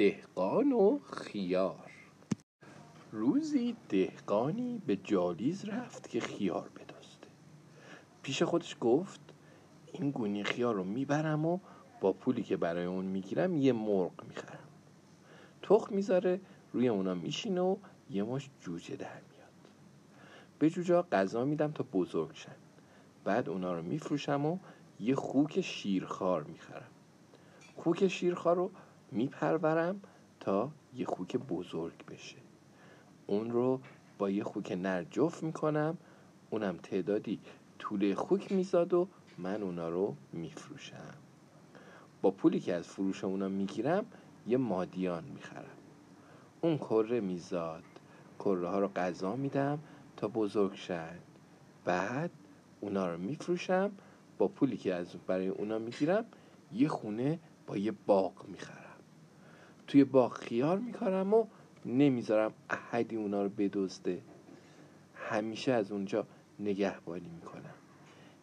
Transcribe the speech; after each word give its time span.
دهقان 0.00 0.72
و 0.72 0.98
خیار. 0.98 1.90
روزی 3.12 3.76
دهقانی 3.88 4.82
به 4.86 4.96
جالیز 4.96 5.64
رفت 5.64 6.08
که 6.08 6.20
خیار 6.20 6.68
بدزده. 6.68 7.28
پیش 8.22 8.42
خودش 8.42 8.76
گفت 8.80 9.20
این 9.92 10.10
گونی 10.10 10.44
خیار 10.44 10.74
رو 10.74 10.84
می‌برم 10.84 11.46
و 11.46 11.58
با 12.00 12.12
پولی 12.12 12.42
که 12.42 12.56
برای 12.56 12.84
اون 12.84 13.04
می‌گیرم 13.04 13.56
یه 13.56 13.72
مرغ 13.72 14.24
می‌خرم. 14.28 14.68
تخم 15.62 15.94
می‌ذاره 15.94 16.40
روی 16.72 16.88
اونا 16.88 17.14
میشینه 17.14 17.60
و 17.60 17.76
یه 18.10 18.22
مش 18.22 18.50
جوجه 18.60 18.96
در 18.96 19.20
میاد. 19.32 19.70
به 20.58 20.70
جوجه 20.70 21.02
غذا 21.02 21.44
میدم 21.44 21.72
تا 21.72 21.84
بزرگ 21.92 22.34
شن. 22.34 22.56
بعد 23.24 23.48
اونا 23.48 23.74
رو 23.74 23.82
میفروشم 23.82 24.46
و 24.46 24.58
یه 25.00 25.14
خوک 25.14 25.60
شیرخوار 25.60 26.42
می‌خرم. 26.42 26.90
خوک 27.76 28.08
شیرخوار 28.08 28.56
رو 28.56 28.70
میپرورم 29.12 30.00
تا 30.40 30.70
یه 30.94 31.06
خوک 31.06 31.36
بزرگ 31.36 32.06
بشه. 32.06 32.36
اون 33.26 33.50
رو 33.50 33.80
با 34.18 34.30
یه 34.30 34.44
خوک 34.44 34.72
نر 34.72 35.04
جفت 35.04 35.42
می‌کنم 35.42 35.98
اونم 36.50 36.76
تعدادی 36.76 37.40
طول 37.78 38.14
خوک 38.14 38.52
میزاد 38.52 38.94
و 38.94 39.08
من 39.38 39.62
اونا 39.62 39.88
رو 39.88 40.16
میفروشم. 40.32 41.14
با 42.22 42.30
پولی 42.30 42.60
که 42.60 42.74
از 42.74 42.86
فروش 42.86 43.24
اونا 43.24 43.48
می‌گیرم 43.48 44.06
یه 44.46 44.56
مادیان 44.56 45.24
می‌خرم. 45.24 45.76
اون 46.60 46.78
کره 46.78 47.20
میزاد. 47.20 47.82
کره 48.38 48.68
ها 48.68 48.78
رو 48.78 48.88
غذا 48.88 49.36
میدم 49.36 49.78
تا 50.16 50.28
بزرگ 50.28 50.74
شن. 50.74 51.18
بعد 51.84 52.30
اونا 52.80 53.12
رو 53.12 53.18
میفروشم 53.18 53.90
با 54.38 54.48
پولی 54.48 54.76
که 54.76 54.94
از 54.94 55.16
برای 55.26 55.48
اونا 55.48 55.78
می‌گیرم 55.78 56.24
یه 56.72 56.88
خونه 56.88 57.38
با 57.66 57.76
یه 57.76 57.92
باغ 58.06 58.48
می‌خرم. 58.48 58.79
توی 59.90 60.04
باغ 60.04 60.32
خیار 60.32 60.78
میکارم 60.78 61.34
و 61.34 61.46
نمی‌ذارم 61.86 62.52
احدی 62.70 63.16
اونا 63.16 63.42
رو 63.42 63.48
بدزده. 63.48 64.22
همیشه 65.14 65.72
از 65.72 65.92
اونجا 65.92 66.26
نگهبانی 66.60 67.28
می‌کنم. 67.28 67.74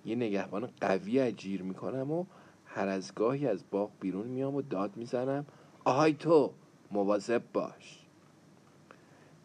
یه 0.05 0.15
نگهبان 0.15 0.69
قوی 0.81 1.19
اجیر 1.19 1.63
می‌کنم 1.63 2.11
و 2.11 2.25
هر 2.65 2.87
از 2.87 3.15
گاهی 3.15 3.47
از 3.47 3.63
باغ 3.71 3.91
بیرون 3.99 4.27
میام 4.27 4.55
و 4.55 4.61
داد 4.61 4.97
می‌زنم. 4.97 5.45
آهای 5.83 6.13
تو 6.13 6.53
مواظب 6.91 7.43
باش. 7.53 8.05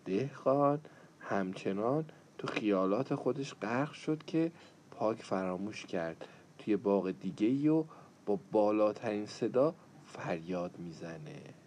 دهخان 0.04 0.80
همچنان 1.20 2.04
تو 2.38 2.46
خیالات 2.46 3.14
خودش 3.14 3.54
غرق 3.54 3.92
شد 3.92 4.24
که 4.24 4.52
پاک 4.90 5.22
فراموش 5.22 5.86
کرد. 5.86 6.28
توی 6.58 6.76
باغ 6.76 7.10
دیگه 7.10 7.46
ای 7.46 7.68
و 7.68 7.84
با 8.26 8.38
بالاترین 8.52 9.26
صدا 9.26 9.74
فریاد 10.06 10.78
می‌زنه. 10.78 11.61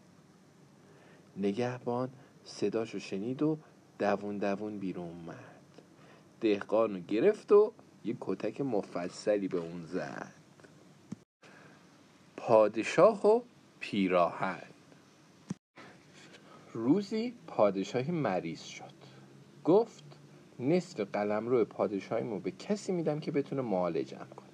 نگهبان 1.38 2.10
صداشو 2.44 3.00
شنید 3.00 3.44
و 3.44 3.58
دوون 4.00 4.38
دوون 4.38 4.80
بیرون 4.80 5.10
اومد. 5.10 5.56
دهقان 6.42 6.94
رو 6.94 7.00
گرفت 7.00 7.52
و 7.52 7.72
یه 8.06 8.18
کتک 8.22 8.62
مفصلی 8.62 9.48
به 9.48 9.58
اون 9.58 9.86
زد. 9.86 10.32
پادشاه 12.38 13.28
و 13.28 13.42
پیراهن. 13.80 14.62
روزی 16.74 17.34
پادشاهی 17.48 18.12
مریض 18.12 18.62
شد. 18.62 18.96
گفت 19.64 20.04
نصف 20.60 21.00
قلم 21.00 21.48
رو 21.48 21.66
پادشاهیمو 21.66 22.40
به 22.40 22.52
کسی 22.52 22.92
میدم 22.92 23.20
که 23.20 23.32
بتونه 23.32 23.62
معالجم 23.62 24.28
کنه. 24.36 24.46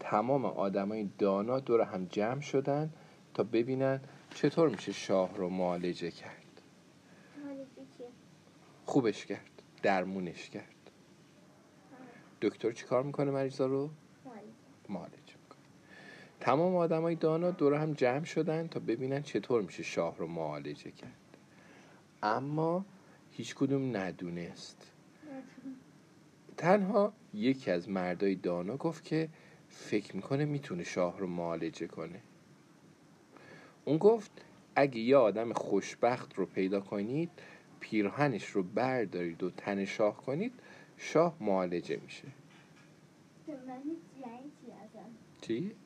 تمام 0.00 0.44
آدمای 0.44 1.08
دانا 1.18 1.60
دور 1.60 1.80
هم 1.80 2.04
جمع 2.04 2.40
شدن 2.40 2.90
تا 3.34 3.42
ببینن 3.42 4.00
چطور 4.34 4.68
میشه 4.68 4.92
شاه 4.92 5.36
رو 5.36 5.48
معالجه 5.48 6.10
کرد؟ 6.10 6.62
خوبش 8.86 9.26
کرد 9.26 9.50
درمونش 9.82 10.50
کرد. 10.50 10.90
دکتر 12.42 12.72
چیکار 12.72 13.02
می‌کنه 13.02 13.30
مریضا 13.30 13.66
رو؟ 13.66 13.90
معالجه. 14.88 15.16
می‌کنه. 15.16 15.58
تمام 16.40 16.76
آدمای 16.76 17.14
دانا 17.14 17.50
دور 17.50 17.74
هم 17.74 17.92
جمع 17.92 18.24
شدن 18.24 18.68
تا 18.68 18.80
ببینن 18.80 19.22
چطور 19.22 19.62
میشه 19.62 19.82
شاه 19.82 20.16
رو 20.18 20.26
معالجه 20.26 20.90
کرد. 20.90 21.36
اما 22.22 22.84
هیچ 23.30 23.54
کدوم 23.54 23.96
ندونست. 23.96 24.90
تنها 26.56 27.12
یکی 27.34 27.70
از 27.70 27.88
مردای 27.88 28.34
دانا 28.34 28.76
گفت 28.76 29.04
که 29.04 29.28
فکر 29.68 30.16
می‌کنه 30.16 30.44
می‌تونه 30.44 30.84
شاه 30.84 31.18
رو 31.18 31.26
معالجه 31.26 31.86
کنه. 31.86 32.20
اون 33.88 33.98
گفت 33.98 34.30
اگه 34.76 34.98
یه 34.98 35.16
آدم 35.16 35.52
خوشبخت 35.52 36.34
رو 36.34 36.46
پیدا 36.46 36.80
کنید 36.80 37.30
پیرهنش 37.80 38.46
رو 38.46 38.62
بردارید 38.62 39.42
و 39.42 39.50
تن 39.50 39.84
شاه 39.84 40.16
کنید 40.16 40.52
شاه 40.96 41.36
معالجه 41.40 41.96
میشه. 41.96 42.28
چی؟ 45.40 45.76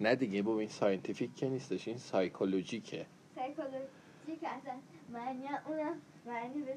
نه 0.00 0.16
دیگه 0.16 0.42
ببین 0.42 0.68
scientific 0.68 1.34
که 1.34 1.48
نیستش 1.48 1.88
این 1.88 1.98
psychologic 1.98 2.89
ه. 2.89 3.06
psychologic 3.34 4.42
اصلا. 4.42 4.74
معنی 5.12 5.46
اونم 5.66 6.00
معنی 6.26 6.62
به 6.62 6.74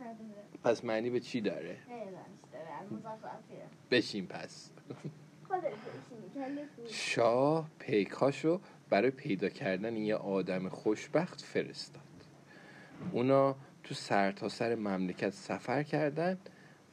نداره. 0.00 0.44
پس 0.64 0.84
معنی 0.84 1.10
به 1.10 1.20
چی 1.20 1.40
داره؟ 1.40 1.76
بشین 3.90 4.26
پس. 4.26 4.70
شاه 6.86 7.70
پیکاشو 7.78 8.60
برای 8.90 9.10
پیدا 9.10 9.48
کردن 9.48 9.96
یه 9.96 10.16
آدم 10.16 10.68
خوشبخت 10.68 11.40
فرستاد. 11.40 12.02
اونا 13.12 13.56
تو 13.84 13.94
سرتاسر 13.94 14.68
سر 14.68 14.74
مملکت 14.74 15.30
سفر 15.30 15.82
کردن 15.82 16.38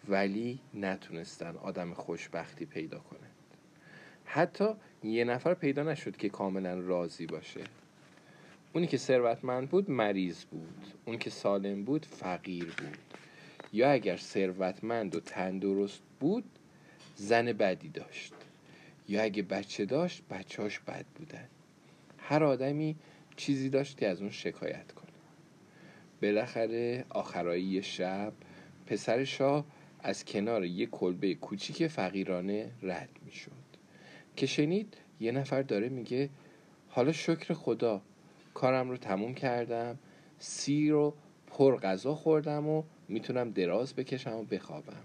ولی 0.07 0.59
نتونستن 0.73 1.55
آدم 1.55 1.93
خوشبختی 1.93 2.65
پیدا 2.65 2.99
کنند 2.99 3.31
حتی 4.25 4.69
یه 5.03 5.23
نفر 5.23 5.53
پیدا 5.53 5.83
نشد 5.83 6.17
که 6.17 6.29
کاملا 6.29 6.79
راضی 6.79 7.25
باشه. 7.25 7.61
اونی 8.75 8.87
که 8.87 8.97
ثروتمند 8.97 9.69
بود 9.69 9.91
مریض 9.91 10.43
بود. 10.43 10.85
اون 11.05 11.17
که 11.17 11.29
سالم 11.29 11.83
بود 11.83 12.05
فقیر 12.05 12.65
بود. 12.65 12.97
یا 13.73 13.91
اگر 13.91 14.17
ثروتمند 14.17 15.15
و 15.15 15.19
تندرست 15.19 16.01
بود 16.19 16.43
زن 17.15 17.45
بدی 17.45 17.89
داشت. 17.89 18.33
یا 19.09 19.23
اگه 19.23 19.43
بچه 19.43 19.85
داشت 19.85 20.23
بچهاش 20.29 20.79
بد 20.79 21.05
بودن. 21.15 21.47
هر 22.17 22.43
آدمی 22.43 22.95
چیزی 23.35 23.69
داشت 23.69 23.97
که 23.97 24.07
از 24.07 24.21
اون 24.21 24.29
شکایت 24.29 24.91
کنه. 24.91 25.05
بالاخره 26.21 27.05
آخرایی 27.09 27.83
شب 27.83 28.33
پسر 28.85 29.23
شاه 29.23 29.65
از 29.99 30.25
کنار 30.25 30.65
یه 30.65 30.85
کلبه 30.85 31.35
کوچیک 31.35 31.87
فقیرانه 31.87 32.71
رد 32.81 33.09
می 33.25 33.31
شد 33.31 33.51
که 34.35 34.45
شنید 34.45 34.97
یه 35.19 35.31
نفر 35.31 35.61
داره 35.61 35.89
میگه 35.89 36.29
حالا 36.89 37.11
شکر 37.11 37.53
خدا 37.53 38.01
کارم 38.55 38.89
رو 38.89 38.97
تموم 38.97 39.33
کردم 39.33 39.99
سی 40.39 40.89
رو 40.89 41.13
پر 41.47 41.77
غذا 41.77 42.15
خوردم 42.15 42.67
و 42.67 42.83
می‌تونم 43.07 43.51
دراز 43.51 43.93
بکشم 43.93 44.33
و 44.33 44.43
بخوابم. 44.43 45.03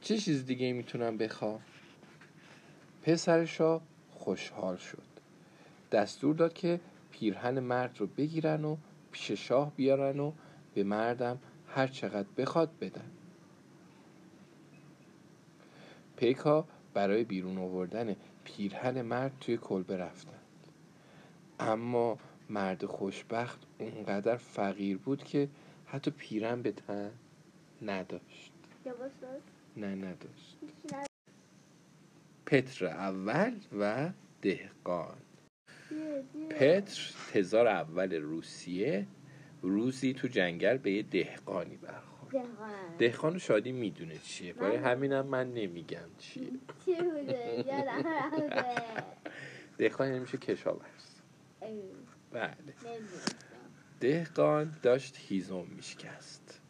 چه 0.00 0.18
چیز 0.18 0.46
دیگه 0.46 0.72
می‌تونم 0.72 1.16
بخوام 1.16 1.60
پسر 3.02 3.44
شاه 3.44 3.80
خوشحال 4.10 4.76
شد. 4.76 5.02
دستور 5.92 6.34
داد 6.34 6.52
که 6.52 6.80
پیرهن 7.10 7.60
مرد 7.60 8.00
رو 8.00 8.06
بگیرن 8.06 8.64
و 8.64 8.76
پیش 9.12 9.30
شاه 9.30 9.72
بیارن 9.76 10.20
و 10.20 10.32
به 10.74 10.84
مردم 10.84 11.38
هر 11.68 11.86
چقدر 11.86 12.28
بخواد 12.36 12.70
بدن. 12.80 13.10
پیکا 16.16 16.64
برای 16.94 17.24
بیرون 17.24 17.58
آوردن 17.58 18.16
پیرهن 18.44 19.02
مرد 19.02 19.32
توی 19.40 19.56
کلبه 19.56 19.96
رفتند 19.96 20.45
اما 21.60 22.18
مرد 22.50 22.84
خوشبخت 22.84 23.60
اونقدر 23.78 24.36
فقیر 24.36 24.98
بود 24.98 25.24
که 25.24 25.48
حتی 25.86 26.10
پیرن 26.10 26.62
به 26.62 26.72
تن 26.72 27.10
نداشت. 27.82 28.52
نه 29.76 29.94
نداشت. 29.94 30.58
پتر 32.46 32.86
اول 32.86 33.54
و 33.78 34.10
دهقان. 34.42 35.16
پتر 36.50 37.12
تزار 37.32 37.66
اول 37.66 38.14
روسیه 38.14 39.06
روزی 39.62 40.14
تو 40.14 40.28
جنگل 40.28 40.76
به 40.76 40.92
یه 40.92 41.02
دهقانی 41.02 41.76
برخورد. 41.76 42.46
دهقان. 42.98 43.38
شادی 43.38 43.72
می‌دونه 43.72 44.18
چیه. 44.18 44.52
برای 44.52 44.76
همینم 44.76 45.26
من 45.26 45.54
نمیگم 45.54 46.08
چیه. 46.18 46.50
دهقان 49.78 50.08
یعنی 50.08 50.20
میشه 50.20 50.38
کشاورز. 50.38 51.15
بله. 52.32 52.54
دهقان 54.00 54.76
داشت 54.82 55.16
هیزم 55.18 55.66
میشکست. 55.76 56.60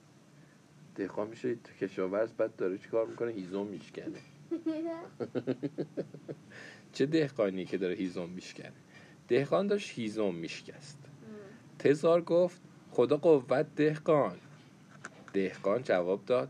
دهقان 0.94 1.28
میشه 1.28 1.54
تو 1.54 1.72
کشاورز 1.72 2.32
بعد 2.32 2.56
داره 2.56 2.78
چی 2.78 2.88
کار 2.88 3.06
می‌کنه؟ 3.06 3.32
هیزم 3.32 3.66
میشکنه. 3.66 4.18
چه 6.92 7.06
دهقانی 7.06 7.64
که 7.64 7.78
داره 7.78 7.94
هیزم 7.94 8.28
میشکنه؟ 8.28 8.72
دهقان 9.28 9.66
داشت 9.66 9.98
هیزم 9.98 10.34
میشکست. 10.34 10.98
تزار 11.78 12.22
گفت 12.22 12.60
خدا 12.90 13.16
قوت 13.16 13.66
دهقان. 13.76 14.38
دهقان 15.32 15.82
جواب 15.82 16.24
داد 16.24 16.48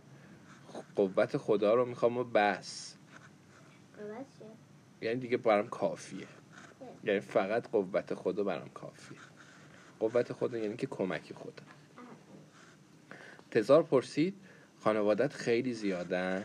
قوت 0.97 1.37
خدا 1.37 1.75
رو 1.75 1.85
می‌خوام 1.87 2.19
و 2.19 2.25
بس؟ 2.25 2.97
یعنی 5.03 5.21
دیگه 5.21 5.37
برام 5.37 5.69
کافیه. 5.69 6.27
یعنی 7.05 7.21
فقط 7.21 7.71
قوت 7.71 8.15
خدا 8.15 8.45
برام 8.45 8.69
کافیه 8.69 9.19
قوت 10.01 10.33
خدا 10.33 10.59
یعنی 10.59 10.77
که 10.77 10.87
کمکی 10.87 11.35
خدا 11.35 11.63
تزار 13.51 13.83
پرسید 13.83 14.35
خانوادت 14.81 15.33
خیلی 15.33 15.73
زیادن 15.73 16.45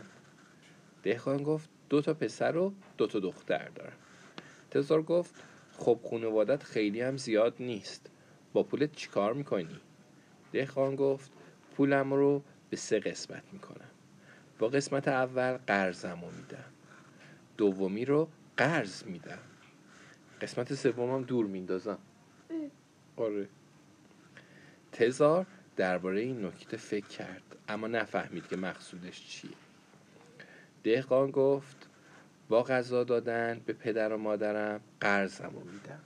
دهقان 1.02 1.42
گفت 1.42 1.70
دو 1.88 2.00
تا 2.00 2.14
پسر 2.14 2.56
و 2.56 2.72
دو 2.98 3.06
تا 3.06 3.20
دختر 3.20 3.68
دارم. 3.68 3.96
تزار 4.70 5.02
گفت 5.02 5.34
خب 5.78 6.00
خانوادت 6.10 6.62
خیلی 6.62 7.00
هم 7.00 7.16
زیاد 7.16 7.54
نیست. 7.60 8.10
با 8.52 8.62
پولت 8.62 8.92
چیکار 8.92 9.32
می‌کنی؟ 9.32 9.80
دهقان 10.52 10.96
گفت 10.96 11.30
پولم 11.76 12.12
رو 12.12 12.42
به 12.70 12.76
سه 12.76 13.00
قسمت 13.00 13.42
می‌کنم. 13.52 13.90
با 14.58 14.68
قسمت 14.68 15.08
اول 15.08 15.52
قرضم 15.56 16.20
رو 16.22 16.30
میدم. 16.30 16.64
دومی 17.56 18.04
رو 18.04 18.28
قرض 18.56 19.04
میدم. 19.04 19.38
قسمت 20.42 20.74
سومم 20.74 21.22
دور 21.22 21.46
میندازم. 21.46 21.98
آره. 23.16 23.48
تزار 24.92 25.46
درباره 25.76 26.20
این 26.20 26.44
نکته 26.44 26.76
فکر 26.76 27.06
کرد 27.06 27.56
اما 27.68 27.86
نفهمید 27.86 28.46
که 28.48 28.56
مقصودش 28.56 29.26
چیه. 29.26 29.50
دهقان 30.82 31.30
گفت 31.30 31.88
با 32.48 32.62
غذا 32.62 33.04
دادن 33.04 33.60
به 33.66 33.72
پدر 33.72 34.12
و 34.12 34.18
مادرم 34.18 34.80
قرضم 35.00 35.50
رو 35.54 35.60
میدم. 35.60 36.00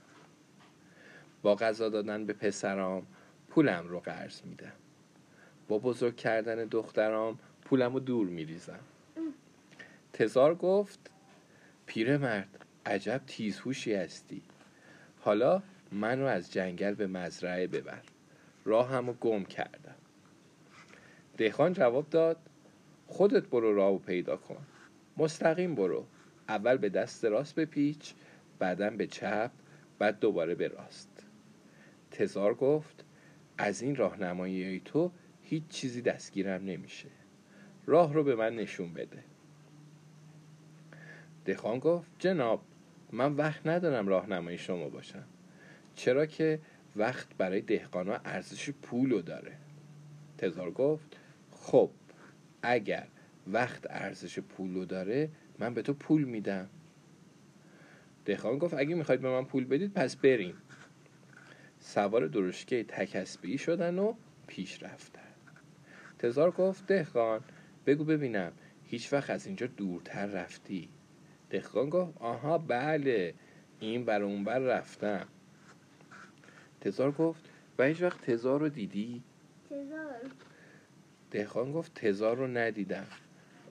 با 1.41 1.55
غذا 1.55 1.89
دادن 1.89 2.25
به 2.25 2.33
پسرام 2.33 3.07
پولم 3.49 3.87
رو 3.87 3.99
قرض 3.99 4.41
میدم. 4.41 4.73
با 5.67 5.77
بزرگ 5.77 6.15
کردن 6.15 6.55
دخترام 6.55 7.39
پولم 7.61 7.93
رو 7.93 7.99
دور 7.99 8.27
میریزم. 8.27 8.79
تزار 10.13 10.55
گفت 10.55 11.09
پیرمرد 11.85 12.65
عجب 12.87 13.21
تیزهوشی 13.27 13.93
هستی. 13.93 14.41
حالا 15.19 15.61
من 15.91 16.19
رو 16.19 16.25
از 16.25 16.53
جنگل 16.53 16.93
به 16.93 17.07
مزرعه 17.07 17.67
ببر. 17.67 18.01
راهم 18.65 19.07
رو 19.07 19.13
گم 19.13 19.43
کردم. 19.45 19.95
دهقان 21.37 21.73
جواب 21.73 22.09
داد 22.09 22.37
خودت 23.07 23.47
برو 23.47 23.75
راهو 23.75 23.97
پیدا 23.97 24.37
کن. 24.37 24.65
مستقیم 25.17 25.75
برو. 25.75 26.05
اول 26.49 26.77
به 26.77 26.89
دست 26.89 27.25
راست 27.25 27.55
بپیچ 27.55 28.13
بعدا 28.59 28.89
به 28.89 29.07
چپ 29.07 29.51
بعد 29.99 30.19
دوباره 30.19 30.55
به 30.55 30.67
راست. 30.67 31.25
تزار 32.11 32.53
گفت 32.53 33.05
از 33.57 33.81
این 33.81 33.95
راهنمایی 33.95 34.81
تو 34.85 35.11
هیچ 35.43 35.63
چیزی 35.69 36.01
دستگیرم 36.01 36.65
نمیشه. 36.65 37.09
راه 37.85 38.13
رو 38.13 38.23
به 38.23 38.35
من 38.35 38.55
نشون 38.55 38.93
بده. 38.93 39.23
دهقان 41.45 41.79
گفت 41.79 42.11
جناب 42.19 42.61
من 43.11 43.33
وقت 43.33 43.67
ندارم 43.67 44.07
راهنمای 44.07 44.57
شما 44.57 44.89
باشم. 44.89 45.23
چرا 45.95 46.25
که 46.25 46.59
وقت 46.95 47.27
برای 47.37 47.61
دهقانا 47.61 48.19
ارزش 48.25 48.69
پولو 48.69 49.21
داره. 49.21 49.53
تزار 50.37 50.71
گفت 50.71 51.17
خب 51.51 51.89
اگر 52.61 53.07
وقت 53.47 53.85
ارزش 53.89 54.39
پولو 54.39 54.85
داره 54.85 55.29
من 55.59 55.73
به 55.73 55.81
تو 55.81 55.93
پول 55.93 56.23
میدم. 56.23 56.69
دهقان 58.25 58.57
گفت 58.57 58.73
اگه 58.73 58.95
می‌خواید 58.95 59.21
به 59.21 59.29
من 59.29 59.45
پول 59.45 59.65
بدید 59.65 59.93
پس 59.93 60.15
بریم. 60.15 60.55
سوار 61.79 62.27
درشکه 62.27 62.83
تکسبی 62.83 63.57
شدن 63.57 63.99
و 63.99 64.13
پیش 64.47 64.83
رفتن. 64.83 65.21
تزار 66.19 66.51
گفت 66.51 66.87
دهقان 66.87 67.41
بگو 67.85 68.03
ببینم 68.03 68.51
هیچ 68.83 69.13
وقت 69.13 69.29
از 69.29 69.45
اینجا 69.47 69.67
دورتر 69.67 70.25
رفتی؟ 70.25 70.89
دهقان 71.49 71.89
گفت 71.89 72.17
آها 72.17 72.57
بله 72.57 73.33
این 73.79 74.05
بر 74.05 74.21
اون 74.21 74.43
بر 74.43 74.59
رفتم. 74.59 75.27
تزار 76.81 77.11
گفت 77.11 77.49
و 77.79 77.83
هیچ 77.83 78.01
وقت 78.01 78.21
تزار 78.21 78.59
رو 78.59 78.69
دیدی؟ 78.69 79.23
تزار. 79.69 80.31
دهقان 81.31 81.71
گفت 81.71 81.93
تزار 81.93 82.37
رو 82.37 82.47
ندیدم 82.47 83.07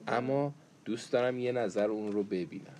اما 0.07 0.53
دوست 0.85 1.13
دارم 1.13 1.39
یه 1.39 1.51
نظر 1.51 1.87
اون 1.89 2.11
رو 2.11 2.23
ببینم. 2.23 2.75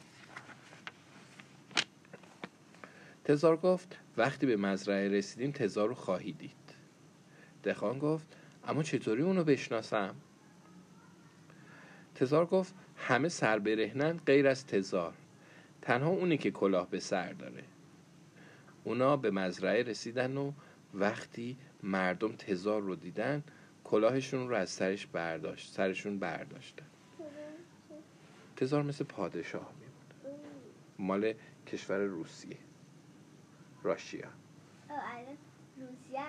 تزار 3.23 3.57
گفت 3.57 3.97
وقتی 4.17 4.45
به 4.45 4.57
مزرعه 4.57 5.09
رسیدیم 5.09 5.51
تزار 5.51 5.87
رو 5.87 5.95
خواهی 5.95 6.31
دید. 6.31 6.51
دهقان 7.63 7.99
گفت 7.99 8.27
اما 8.67 8.83
چطوری 8.83 9.21
اونو 9.21 9.43
بشناسم؟ 9.43 10.15
تزار 12.15 12.45
گفت 12.45 12.75
همه 12.97 13.29
سر 13.29 13.59
برهنن 13.59 14.17
غیر 14.25 14.47
از 14.47 14.65
تزار. 14.65 15.13
تنها 15.81 16.09
اونی 16.09 16.37
که 16.37 16.51
کلاه 16.51 16.89
به 16.89 16.99
سر 16.99 17.33
داره. 17.33 17.63
اونا 18.83 19.17
به 19.17 19.31
مزرعه 19.31 19.83
رسیدن 19.83 20.37
و 20.37 20.51
وقتی 20.93 21.57
مردم 21.83 22.31
تزار 22.31 22.81
رو 22.81 22.95
دیدن 22.95 23.43
کلاهشون 23.83 24.49
رو 24.49 24.55
از 24.55 24.69
سرش 24.69 25.07
برداشت 25.07 25.73
سرشون 25.73 26.19
برداشتن. 26.19 26.85
تزار 28.55 28.83
مثل 28.83 29.03
پادشاه 29.05 29.71
میمونه. 29.79 30.47
مال 30.99 31.33
کشور 31.67 31.97
روسیه. 31.97 32.57
راشیا. 33.83 34.27
روسیه 35.77 36.19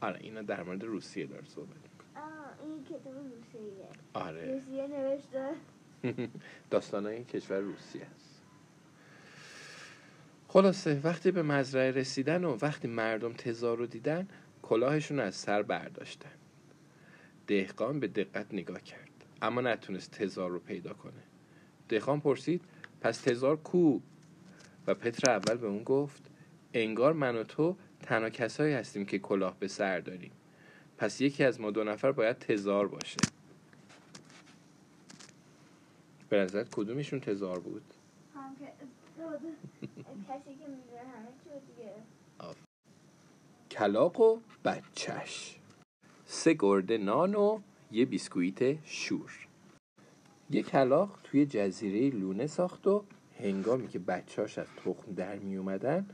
آره 0.00 0.20
اینا 0.20 0.42
در 0.42 0.62
مورد 0.62 0.84
روسیه 0.84 1.26
داره 1.26 1.44
صحبت 1.44 1.76
آه 2.16 2.22
این 2.64 2.84
کتاب 2.84 3.14
روسیه. 3.14 3.88
آره. 4.14 4.54
روسیه 4.54 4.86
نوشته. 4.86 5.54
داستان 6.70 7.06
این 7.06 7.24
کشور 7.24 7.58
روسیه 7.58 8.06
است. 8.14 8.42
خلاصه 10.48 11.00
وقتی 11.04 11.30
به 11.30 11.42
مزرعه 11.42 11.90
رسیدن 11.90 12.44
و 12.44 12.58
وقتی 12.62 12.88
مردم 12.88 13.32
تزار 13.32 13.78
رو 13.78 13.86
دیدن 13.86 14.28
کلاهشون 14.62 15.20
از 15.20 15.34
سر 15.34 15.62
برداشتن. 15.62 16.30
دهقان 17.46 18.00
به 18.00 18.06
دقت 18.06 18.46
نگاه 18.54 18.80
کرد 18.80 19.10
اما 19.42 19.60
نتونست 19.60 20.10
تزار 20.10 20.50
رو 20.50 20.58
پیدا 20.58 20.92
کنه. 20.92 21.22
دهقان 21.88 22.20
پرسید 22.20 22.62
پس 23.00 23.20
تزار 23.20 23.56
کو؟ 23.56 24.00
و 24.86 24.94
پتر 24.94 25.30
اول 25.30 25.56
به 25.56 25.66
اون 25.66 25.84
گفت 25.84 26.30
انگار 26.74 27.12
من 27.12 27.36
و 27.36 27.44
تو 27.44 27.76
تنها 28.02 28.30
کسایی 28.30 28.74
هستیم 28.74 29.04
که 29.04 29.18
کلاه 29.18 29.58
به 29.58 29.68
سر 29.68 30.00
داریم. 30.00 30.32
پس 30.98 31.20
یکی 31.20 31.44
از 31.44 31.60
ما 31.60 31.70
دو 31.70 31.84
نفر 31.84 32.12
باید 32.12 32.38
تزار 32.38 32.88
باشه. 32.88 33.16
به 36.30 36.36
نظرت 36.36 36.74
کدومشون 36.74 37.20
تزار 37.20 37.58
بود؟ 37.60 37.82
هم 38.34 38.56
که 38.56 38.66
کسی 40.28 40.54
که 40.54 40.66
می‌دونه 40.66 41.00
همه 41.14 41.60
دیگه 41.76 41.92
کلاق 43.70 44.20
و 44.20 44.40
بچهش. 44.64 45.60
سه 46.24 46.56
گرده 46.58 46.98
نان 46.98 47.34
و 47.34 47.60
یه 47.92 48.04
بیسکویت 48.04 48.84
شور. 48.84 49.46
یه 50.50 50.62
کلاق 50.62 51.18
توی 51.24 51.46
جزیره 51.46 52.16
لونه 52.16 52.46
ساخت 52.46 52.86
و 52.86 53.04
هنگامی 53.38 53.88
که 53.88 53.98
بچهاش 53.98 54.58
از 54.58 54.66
تخم 54.76 55.12
در 55.12 55.38
می 55.38 55.56
اومدن 55.56 56.06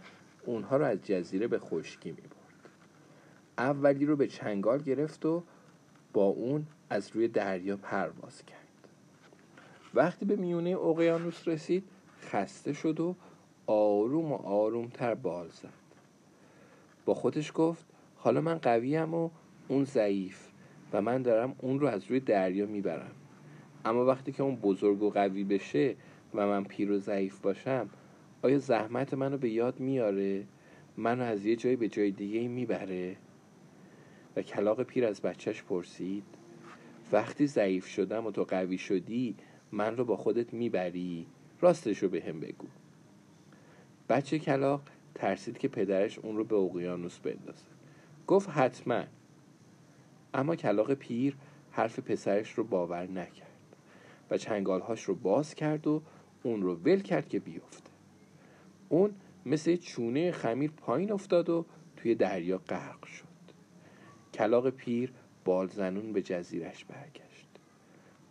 اونها 0.45 0.77
رو 0.77 0.85
از 0.85 0.99
جزیره 1.03 1.47
به 1.47 1.59
خشکی 1.59 2.11
می 2.11 2.21
برد 2.21 2.71
اولی 3.59 4.07
رو 4.07 4.17
به 4.17 4.27
چنگال 4.27 4.83
گرفت 4.83 5.27
و 5.27 5.43
با 6.13 6.25
اون 6.25 6.67
از 6.91 7.11
روی 7.11 7.29
دریا 7.29 7.77
پرواز 7.77 8.45
کرد. 8.45 8.66
وقتی 9.97 10.25
به 10.25 10.37
میونه 10.37 10.77
اقیانوس 10.77 11.49
رسید 11.49 11.85
خسته 12.21 12.73
شد 12.73 13.01
و 13.01 13.15
آروم 13.67 14.33
و 14.33 14.35
آرومتر 14.35 15.15
بال 15.15 15.49
زد. 15.49 15.69
با 17.05 17.15
خودش 17.15 17.53
گفت 17.55 17.87
حالا 18.17 18.41
من 18.41 18.59
قویم 18.59 19.15
و 19.15 19.31
اون 19.69 19.85
ضعیف 19.85 20.49
و 20.93 21.03
من 21.03 21.23
دارم 21.23 21.55
اون 21.59 21.81
رو 21.81 21.87
از 21.87 22.05
روی 22.05 22.21
دریا 22.21 22.67
می‌برم. 22.67 23.11
اما 23.85 24.05
وقتی 24.05 24.33
که 24.33 24.43
اون 24.43 24.57
بزرگ 24.57 25.03
و 25.03 25.11
قوی 25.11 25.45
بشه 25.45 25.97
و 26.35 26.47
من 26.47 26.65
پیر 26.65 26.91
و 26.91 26.99
ضعیف 26.99 27.41
باشم 27.41 27.89
آیا 28.43 28.59
زحمت 28.59 29.15
منو 29.15 29.39
به 29.39 29.51
یاد 29.51 29.81
میاره؟ 29.81 30.45
منو 30.97 31.25
از 31.25 31.47
یه 31.47 31.57
جایی 31.57 31.77
به 31.77 31.89
جای 31.89 32.11
دیگه 32.11 32.49
می‌بره؟ 32.49 33.17
و 34.37 34.43
کلاق 34.43 34.83
پیر 34.83 35.07
از 35.07 35.23
بچهش 35.23 35.63
پرسید 35.63 36.25
وقتی 37.13 37.47
ضعیف 37.47 37.87
شدم 37.87 38.27
و 38.27 38.31
تو 38.31 38.45
قوی 38.45 38.79
شدی 38.79 39.37
من 39.77 39.97
رو 39.97 40.05
با 40.05 40.17
خودت 40.17 40.55
می‌بری. 40.55 41.27
راستش 41.61 41.99
رو 41.99 42.09
به 42.09 42.23
هم 42.29 42.41
بگو. 42.41 42.67
بچه 44.09 44.39
کلاق 44.39 44.83
ترسید 45.15 45.59
که 45.59 45.69
پدرش 45.69 46.19
اون 46.19 46.37
رو 46.37 46.45
به 46.45 46.57
اقیانوس 46.57 47.19
بندازه. 47.19 47.67
گفت 48.27 48.49
حتما. 48.51 49.05
اما 50.35 50.57
کلاق 50.57 50.95
پیر 50.95 51.37
حرف 51.71 51.99
پسرش 51.99 52.53
رو 52.53 52.65
باور 52.65 53.07
نکرد 53.07 53.77
و 54.31 54.39
چنگالهاش 54.39 55.03
رو 55.05 55.15
باز 55.15 55.55
کرد 55.55 55.87
و 55.87 56.03
اون 56.43 56.63
رو 56.63 56.75
ول 56.75 57.01
کرد 57.01 57.29
که 57.29 57.39
بیفته. 57.39 57.91
اون 58.89 59.15
مثل 59.47 59.77
چونه 59.77 60.33
خمیر 60.33 60.71
پایین 60.71 61.13
افتاد 61.13 61.51
و 61.51 61.67
توی 61.97 62.15
دریا 62.15 62.59
غرق 62.59 63.07
شد. 63.07 63.27
کلاق 64.35 64.71
پیر 64.71 65.13
بالزنون 65.45 66.13
به 66.13 66.23
جزیرش 66.23 66.85
برگشت. 66.85 67.49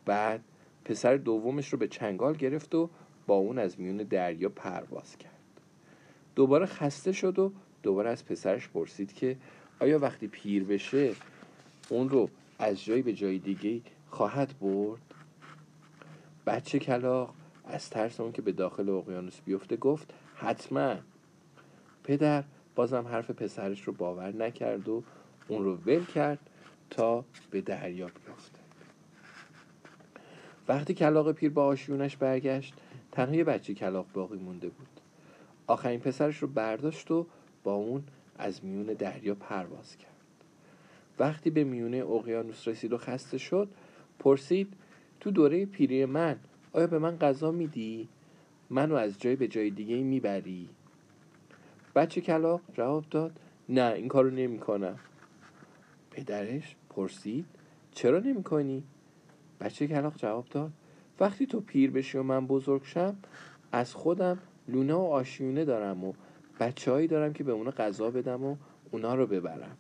بعد 0.06 0.42
پسر 0.86 1.18
دومش 1.18 1.74
رو 1.74 1.80
به 1.80 1.88
چنگال 1.88 2.34
گرفت 2.34 2.76
و 2.76 2.90
با 3.28 3.36
اون 3.36 3.60
از 3.60 3.80
میون 3.80 3.98
دریا 3.98 4.50
پرواز 4.50 5.18
کرد. 5.18 5.32
دوباره 6.36 6.66
خسته 6.66 7.12
شد 7.12 7.40
و 7.40 7.52
دوباره 7.84 8.10
از 8.10 8.26
پسرش 8.26 8.70
پرسید 8.70 9.14
که 9.14 9.38
آیا 9.80 10.00
وقتی 10.00 10.28
پیر 10.28 10.64
بشه 10.64 11.16
اون 11.90 12.10
رو 12.10 12.30
از 12.60 12.84
جایی 12.84 13.02
به 13.02 13.14
جای 13.14 13.40
دیگه 13.40 13.82
خواهد 14.10 14.60
برد؟ 14.60 15.02
بچه 16.48 16.80
کلاق 16.80 17.34
از 17.66 17.90
ترس 17.90 18.20
اون 18.20 18.32
که 18.32 18.42
به 18.42 18.52
داخل 18.52 18.90
اقیانوس 18.90 19.42
بیفته 19.46 19.76
گفت 19.76 20.14
حتما. 20.36 20.96
پدر 22.04 22.44
بازم 22.76 23.08
حرف 23.08 23.32
پسرش 23.32 23.82
رو 23.82 23.94
باور 23.94 24.36
نکرد 24.36 24.90
و 24.90 25.04
اون 25.48 25.64
رو 25.64 25.76
ول 25.76 26.06
کرد 26.06 26.40
تا 26.90 27.26
به 27.52 27.62
دریا 27.62 28.06
بیفته. 28.06 28.55
وقتی 30.68 30.94
کلاق 30.94 31.32
پیر 31.32 31.52
با 31.52 31.66
آشیونش 31.66 32.18
برگشت 32.18 32.74
تنها 33.12 33.36
یه 33.36 33.44
بچه 33.44 33.74
کلاق 33.74 34.06
باقی 34.14 34.38
مونده 34.38 34.70
بود 34.70 34.88
آخرین 35.68 36.00
پسرش 36.00 36.38
رو 36.38 36.48
برداشت 36.48 37.12
و 37.12 37.26
با 37.64 37.74
اون 37.74 38.04
از 38.38 38.66
میون 38.66 38.86
دریا 38.86 39.36
پرواز 39.36 39.98
کرد 39.98 40.12
وقتی 41.20 41.50
به 41.50 41.64
میونه 41.64 41.98
اقیانوس 41.98 42.68
رسید 42.68 42.94
و 42.94 42.98
خسته 42.98 43.38
شد 43.38 43.68
پرسید 44.20 44.74
تو 45.20 45.32
دوره 45.32 45.66
پیری 45.66 46.06
من 46.06 46.40
آیا 46.74 46.88
به 46.88 47.00
من 47.00 47.18
غذا 47.18 47.52
میدی؟ 47.52 48.08
منو 48.70 48.96
از 48.96 49.20
جای 49.20 49.36
به 49.36 49.48
جای 49.48 49.70
دیگه 49.70 49.96
می‌بری؟ 49.96 50.70
بچه 51.96 52.22
کلاق 52.22 52.62
جواب 52.74 53.06
داد 53.12 53.40
نه 53.70 53.94
این 53.96 54.08
کارو 54.08 54.30
نمی 54.30 54.60
کنم 54.60 55.00
پدرش 56.12 56.76
پرسید 56.90 57.46
چرا 57.92 58.20
نمی 58.20 58.44
کنی؟ 58.44 58.84
بچه 59.60 59.88
کلاق 59.88 60.16
جواب 60.16 60.46
داد. 60.50 60.72
وقتی 61.20 61.46
تو 61.46 61.62
پیر 61.62 61.92
بشی 61.92 62.18
و 62.18 62.24
من 62.24 62.48
بزرگ 62.48 62.82
شم 62.84 63.16
از 63.72 63.94
خودم 63.94 64.38
لونه 64.68 64.94
و 64.94 64.98
آشیونه 64.98 65.66
دارم 65.66 66.04
و 66.04 66.14
بچه 66.60 67.08
دارم 67.08 67.34
که 67.34 67.44
به 67.44 67.52
اونا 67.52 67.72
غذا 67.72 68.12
بدم 68.12 68.44
و 68.44 68.56
اونا 68.92 69.16
رو 69.16 69.28
ببرم. 69.28 69.78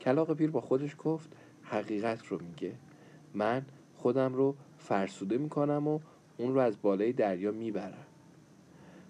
کلاق 0.00 0.36
پیر 0.36 0.50
با 0.50 0.60
خودش 0.60 0.96
گفت 0.98 1.32
حقیقت 1.62 2.26
رو 2.26 2.38
میگه. 2.42 2.72
من 3.34 3.62
خودم 3.96 4.34
رو 4.34 4.54
فرسوده 4.78 5.38
می‌کنم 5.38 5.88
و 5.88 6.00
اون 6.38 6.54
رو 6.54 6.60
از 6.60 6.82
بالای 6.82 7.12
دریا 7.12 7.52
می‌برم. 7.52 8.06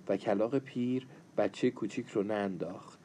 و 0.09 0.17
کلاق 0.17 0.59
پیر 0.59 1.07
بچه 1.37 1.71
کوچیک 1.71 2.09
رو 2.09 2.23
ننداخت 2.23 2.99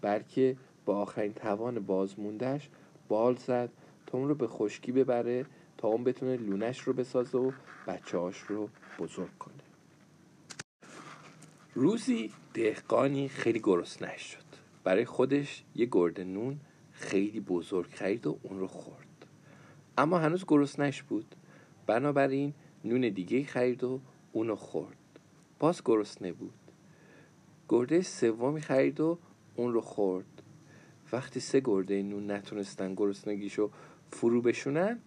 بلکه 0.00 0.56
با 0.84 0.96
آخرین 0.96 1.32
توان 1.32 1.80
بازموندش 1.80 2.68
بال 3.08 3.34
زد 3.34 3.70
تا 4.06 4.18
اون 4.18 4.28
رو 4.28 4.34
به 4.34 4.46
خشکی 4.46 4.92
ببره 4.92 5.46
اون 5.88 6.04
بتونه 6.04 6.36
لونش 6.36 6.80
رو 6.80 6.92
بسازه 6.92 7.38
و 7.38 7.52
بچه 7.86 8.18
رو 8.48 8.68
بزرگ 8.98 9.38
کنه. 9.38 9.54
روزی 11.74 12.30
دهقانی 12.54 13.28
خیلی 13.28 13.60
گرسنه 13.62 14.18
شد. 14.18 14.42
برای 14.84 15.04
خودش 15.04 15.64
یه 15.74 15.88
گرده 15.92 16.24
نون 16.24 16.60
خیلی 16.92 17.40
بزرگ 17.40 17.90
خرید 17.90 18.26
و 18.26 18.38
اون 18.42 18.58
رو 18.58 18.66
خورد. 18.66 19.26
اما 19.98 20.18
هنوز 20.18 20.44
گرسنش 20.48 21.02
بود. 21.02 21.34
بنابراین 21.86 22.54
نون 22.84 23.08
دیگه 23.08 23.44
خرید 23.44 23.84
و 23.84 24.00
اونو 24.32 24.56
خورد. 24.56 24.96
باز 25.58 25.82
گرسنه 25.84 26.32
بود. 26.32 26.54
گرده 27.68 28.02
سومی 28.02 28.60
خرید 28.60 29.00
و 29.00 29.18
اون 29.56 29.72
رو 29.72 29.80
خورد. 29.80 30.42
وقتی 31.12 31.40
سه 31.40 31.60
گرده 31.64 32.02
نون 32.02 32.30
نتونستن 32.30 32.94
گرسنگیشو 32.94 33.70
فرو 34.10 34.42
بشونن 34.42 34.98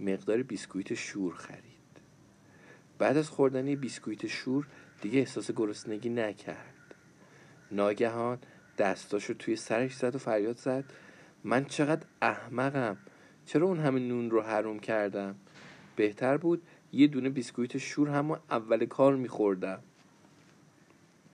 مقدار 0.00 0.42
بیسکویت 0.42 0.94
شور 0.94 1.34
خرید. 1.34 1.74
بعد 2.98 3.16
از 3.16 3.30
خوردن 3.30 3.74
بیسکویت 3.74 4.26
شور 4.26 4.66
دیگه 5.00 5.18
احساس 5.18 5.50
گرسنگی 5.50 6.08
نکرد. 6.08 6.94
ناگهان 7.72 8.38
دستاشو 8.78 9.34
توی 9.34 9.56
سرش 9.56 9.96
زد 9.96 10.14
و 10.14 10.18
فریاد 10.18 10.56
زد. 10.56 10.84
من 11.44 11.64
چقدر 11.64 12.06
احمقم. 12.22 12.96
چرا 13.46 13.66
اون 13.66 13.80
همه 13.80 14.00
نون 14.00 14.30
رو 14.30 14.42
حروم 14.42 14.78
کردم؟ 14.78 15.34
بهتر 15.96 16.36
بود 16.36 16.62
یه 16.92 17.06
دونه 17.06 17.30
بیسکویت 17.30 17.78
شور 17.78 18.08
همون 18.08 18.38
اول 18.50 18.86
کار 18.86 19.16
میخوردم. 19.16 19.82